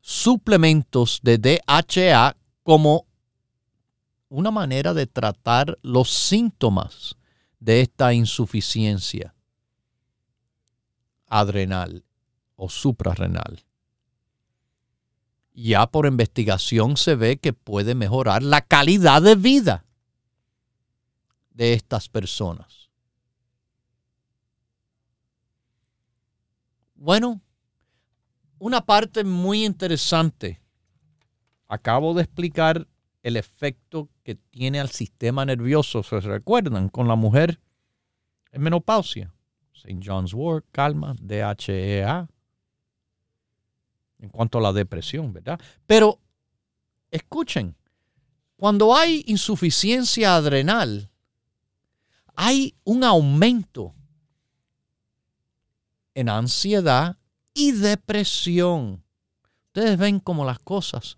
[0.01, 3.04] suplementos de DHA como
[4.35, 7.15] una manera de tratar los síntomas
[7.61, 9.33] de esta insuficiencia
[11.27, 12.03] adrenal
[12.57, 13.63] o suprarrenal.
[15.53, 19.85] Ya por investigación se ve que puede mejorar la calidad de vida
[21.51, 22.89] de estas personas.
[26.95, 27.39] Bueno,
[28.59, 30.61] una parte muy interesante.
[31.69, 32.85] Acabo de explicar
[33.25, 36.03] el efecto que tiene al sistema nervioso.
[36.03, 36.89] ¿Se recuerdan?
[36.89, 37.59] Con la mujer
[38.51, 39.33] en menopausia.
[39.73, 39.99] St.
[40.05, 42.29] John's Wort, calma, DHEA.
[44.19, 45.59] En cuanto a la depresión, ¿verdad?
[45.87, 46.19] Pero
[47.09, 47.75] escuchen,
[48.57, 51.09] cuando hay insuficiencia adrenal,
[52.35, 53.95] hay un aumento
[56.13, 57.17] en ansiedad
[57.55, 59.03] y depresión.
[59.69, 61.17] Ustedes ven como las cosas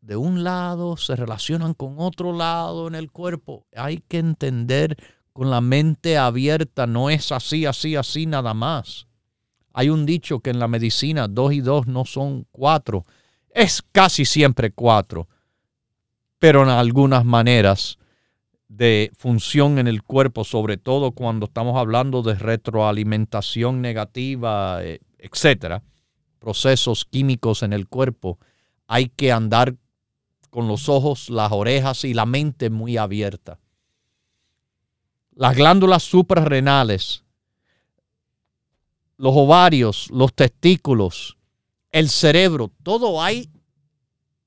[0.00, 3.66] de un lado se relacionan con otro lado en el cuerpo.
[3.74, 4.96] Hay que entender
[5.32, 9.06] con la mente abierta, no es así, así, así nada más.
[9.72, 13.06] Hay un dicho que en la medicina dos y dos no son cuatro,
[13.50, 15.28] es casi siempre cuatro,
[16.38, 17.98] pero en algunas maneras
[18.68, 25.82] de función en el cuerpo, sobre todo cuando estamos hablando de retroalimentación negativa, eh, etcétera,
[26.38, 28.38] procesos químicos en el cuerpo,
[28.86, 29.76] hay que andar
[30.50, 33.58] con los ojos, las orejas y la mente muy abierta.
[35.32, 37.22] las glándulas suprarrenales,
[39.18, 41.36] los ovarios, los testículos,
[41.92, 43.48] el cerebro, todo hay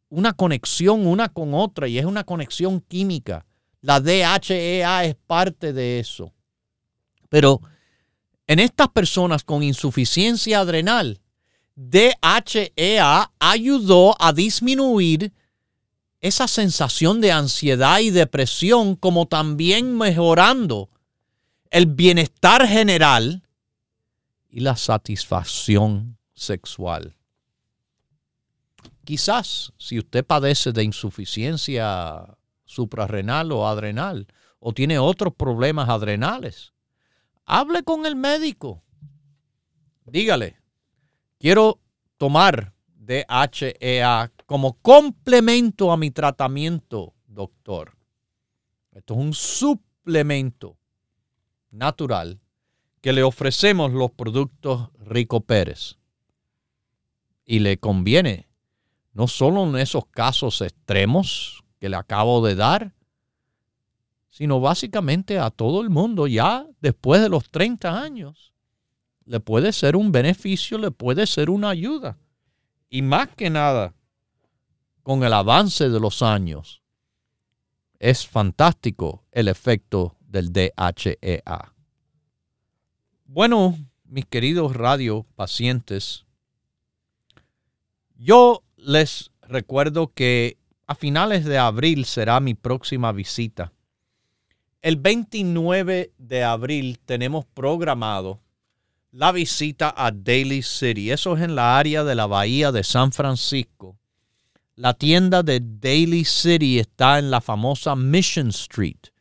[0.09, 3.45] una conexión una con otra y es una conexión química.
[3.79, 6.33] La DHEA es parte de eso.
[7.29, 7.61] Pero
[8.45, 11.21] en estas personas con insuficiencia adrenal,
[11.75, 15.31] DHEA ayudó a disminuir
[16.21, 20.89] esa sensación de ansiedad y depresión, como también mejorando
[21.71, 23.47] el bienestar general
[24.47, 27.15] y la satisfacción sexual.
[29.03, 34.27] Quizás si usted padece de insuficiencia suprarrenal o adrenal
[34.59, 36.73] o tiene otros problemas adrenales,
[37.45, 38.83] hable con el médico.
[40.05, 40.57] Dígale,
[41.39, 41.79] quiero
[42.17, 47.95] tomar DHEA como complemento a mi tratamiento, doctor.
[48.91, 50.77] Esto es un suplemento
[51.69, 52.41] natural
[52.99, 55.99] que le ofrecemos los productos Rico Pérez.
[57.45, 58.49] Y le conviene,
[59.13, 62.93] no solo en esos casos extremos que le acabo de dar,
[64.31, 68.51] sino básicamente a todo el mundo ya después de los 30 años.
[69.23, 72.19] Le puede ser un beneficio, le puede ser una ayuda.
[72.89, 73.95] Y más que nada,
[75.11, 76.81] con el avance de los años,
[77.99, 81.73] es fantástico el efecto del DHEA.
[83.25, 86.25] Bueno, mis queridos radio pacientes,
[88.15, 90.57] yo les recuerdo que
[90.87, 93.73] a finales de abril será mi próxima visita.
[94.81, 98.39] El 29 de abril tenemos programado
[99.11, 101.11] la visita a Daly City.
[101.11, 103.97] Eso es en la área de la bahía de San Francisco.
[104.75, 109.11] La tienda de Daly City está en la famosa Mission Street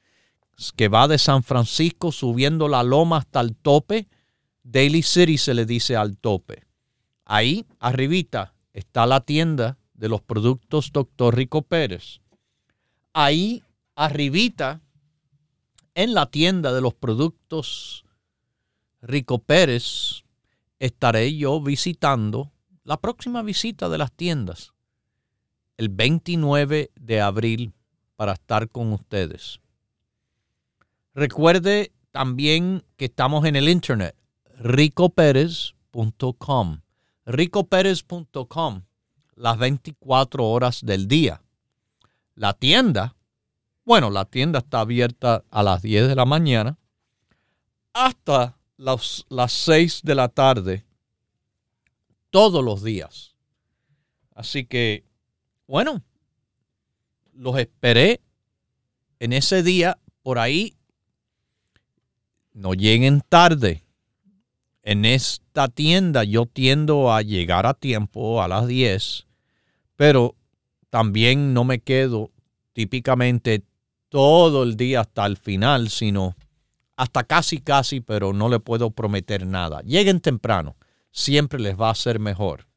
[0.77, 4.09] que va de San Francisco subiendo la loma hasta el tope.
[4.63, 6.67] Daily City se le dice al tope.
[7.25, 11.35] Ahí, arribita, está la tienda de los productos Dr.
[11.35, 12.21] Rico Pérez.
[13.15, 13.63] Ahí,
[13.95, 14.83] arribita,
[15.95, 18.05] en la tienda de los productos
[19.01, 20.25] Rico Pérez,
[20.79, 22.53] estaré yo visitando
[22.85, 24.73] la próxima visita de las tiendas,
[25.81, 27.73] el 29 de abril,
[28.15, 29.61] para estar con ustedes.
[31.15, 34.15] Recuerde también que estamos en el internet,
[34.59, 36.83] ricoperez.com.
[37.25, 38.83] ricoperez.com,
[39.37, 41.41] las 24 horas del día.
[42.35, 43.17] La tienda,
[43.87, 46.77] bueno, la tienda está abierta a las 10 de la mañana
[47.95, 50.85] hasta las, las 6 de la tarde
[52.29, 53.35] todos los días.
[54.35, 55.09] Así que,
[55.71, 56.03] bueno,
[57.33, 58.21] los esperé
[59.21, 60.75] en ese día por ahí
[62.53, 63.85] no lleguen tarde.
[64.83, 69.29] En esta tienda yo tiendo a llegar a tiempo a las 10,
[69.95, 70.35] pero
[70.89, 72.33] también no me quedo
[72.73, 73.63] típicamente
[74.09, 76.35] todo el día hasta el final, sino
[76.97, 79.83] hasta casi casi, pero no le puedo prometer nada.
[79.83, 80.75] Lleguen temprano,
[81.13, 82.70] siempre les va a ser mejor.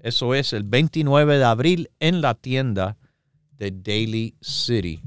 [0.00, 2.96] Eso es el 29 de abril en la tienda
[3.52, 5.00] de Daily City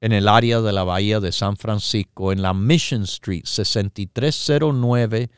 [0.00, 5.30] en el área de la Bahía de San Francisco, en la Mission Street, 6309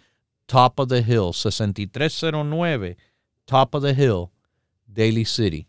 [0.47, 2.97] Top of the Hill, 6309
[3.45, 4.31] Top of the Hill,
[4.87, 5.67] Daily City.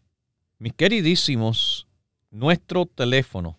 [0.60, 1.88] Mis queridísimos,
[2.30, 3.58] nuestro teléfono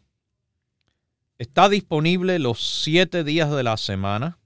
[1.38, 4.38] está disponible los siete días de la semana.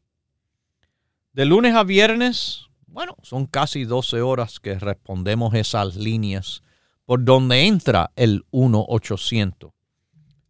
[1.34, 6.62] De lunes a viernes, bueno, son casi 12 horas que respondemos esas líneas.
[7.04, 9.72] Por donde entra el 1 800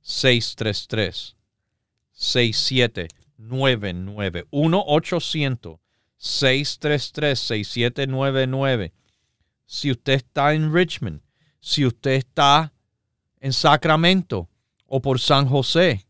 [0.00, 1.36] 633
[2.12, 5.78] 6799 1 800
[6.16, 8.92] 633 6799
[9.66, 11.20] Si usted está en Richmond,
[11.60, 12.72] si usted está
[13.40, 14.48] en Sacramento
[14.86, 16.06] o por San José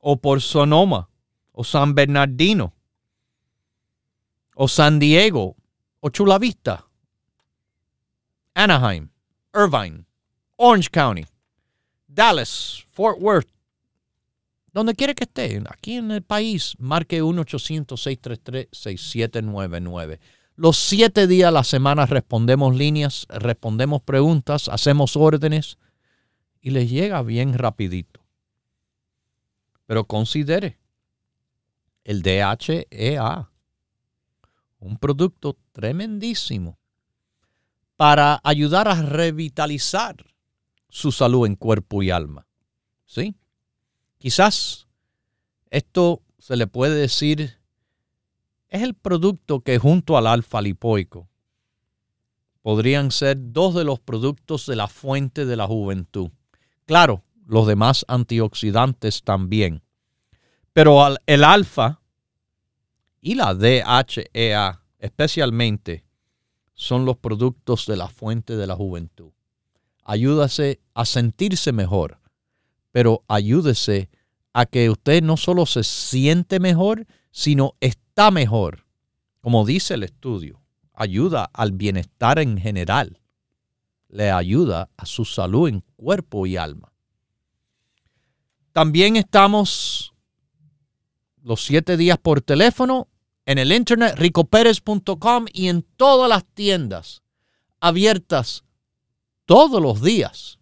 [0.00, 1.08] o por Sonoma
[1.52, 2.74] o San Bernardino
[4.60, 5.54] o San Diego
[6.00, 6.84] o Chula Vista,
[8.54, 9.08] Anaheim,
[9.54, 10.04] Irvine,
[10.56, 11.24] Orange County
[12.08, 13.48] Dallas, Fort Worth,
[14.72, 20.18] donde quiere que esté, aquí en el país, marque 1-800-633-6799.
[20.56, 25.78] Los siete días a la semana respondemos líneas, respondemos preguntas, hacemos órdenes
[26.60, 28.24] y les llega bien rapidito.
[29.86, 30.80] Pero considere
[32.02, 33.52] el DHEA,
[34.78, 36.78] un producto tremendísimo
[37.96, 40.16] para ayudar a revitalizar
[40.88, 42.46] su salud en cuerpo y alma.
[43.04, 43.34] ¿Sí?
[44.18, 44.86] Quizás
[45.70, 47.58] Esto se le puede decir
[48.68, 51.28] es el producto que junto al alfa lipoico
[52.62, 56.30] podrían ser dos de los productos de la fuente de la juventud.
[56.84, 59.82] Claro, los demás antioxidantes también.
[60.74, 62.02] Pero el alfa
[63.20, 66.04] y la DHEA especialmente
[66.74, 69.32] son los productos de la fuente de la juventud.
[70.04, 72.20] Ayúdase a sentirse mejor,
[72.92, 74.08] pero ayúdese
[74.52, 78.86] a que usted no solo se siente mejor, sino está mejor.
[79.40, 80.62] Como dice el estudio,
[80.94, 83.20] ayuda al bienestar en general.
[84.08, 86.92] Le ayuda a su salud en cuerpo y alma.
[88.72, 90.14] También estamos
[91.48, 93.08] los siete días por teléfono
[93.46, 97.22] en el internet ricoperes.com y en todas las tiendas
[97.80, 98.64] abiertas
[99.46, 100.58] todos los días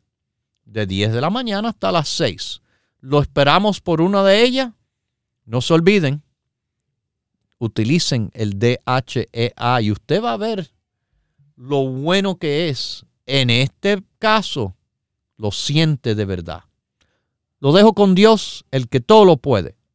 [0.65, 2.63] de 10 de la mañana hasta las 6.
[3.01, 4.75] Lo esperamos por una de ellas.
[5.45, 6.23] No se olviden,
[7.59, 10.71] utilicen el DHEA y usted va a ver
[11.57, 13.05] lo bueno que es.
[13.27, 14.77] En este caso,
[15.37, 16.63] lo siente de verdad.
[17.59, 19.75] Lo dejo con Dios, el que todo lo puede,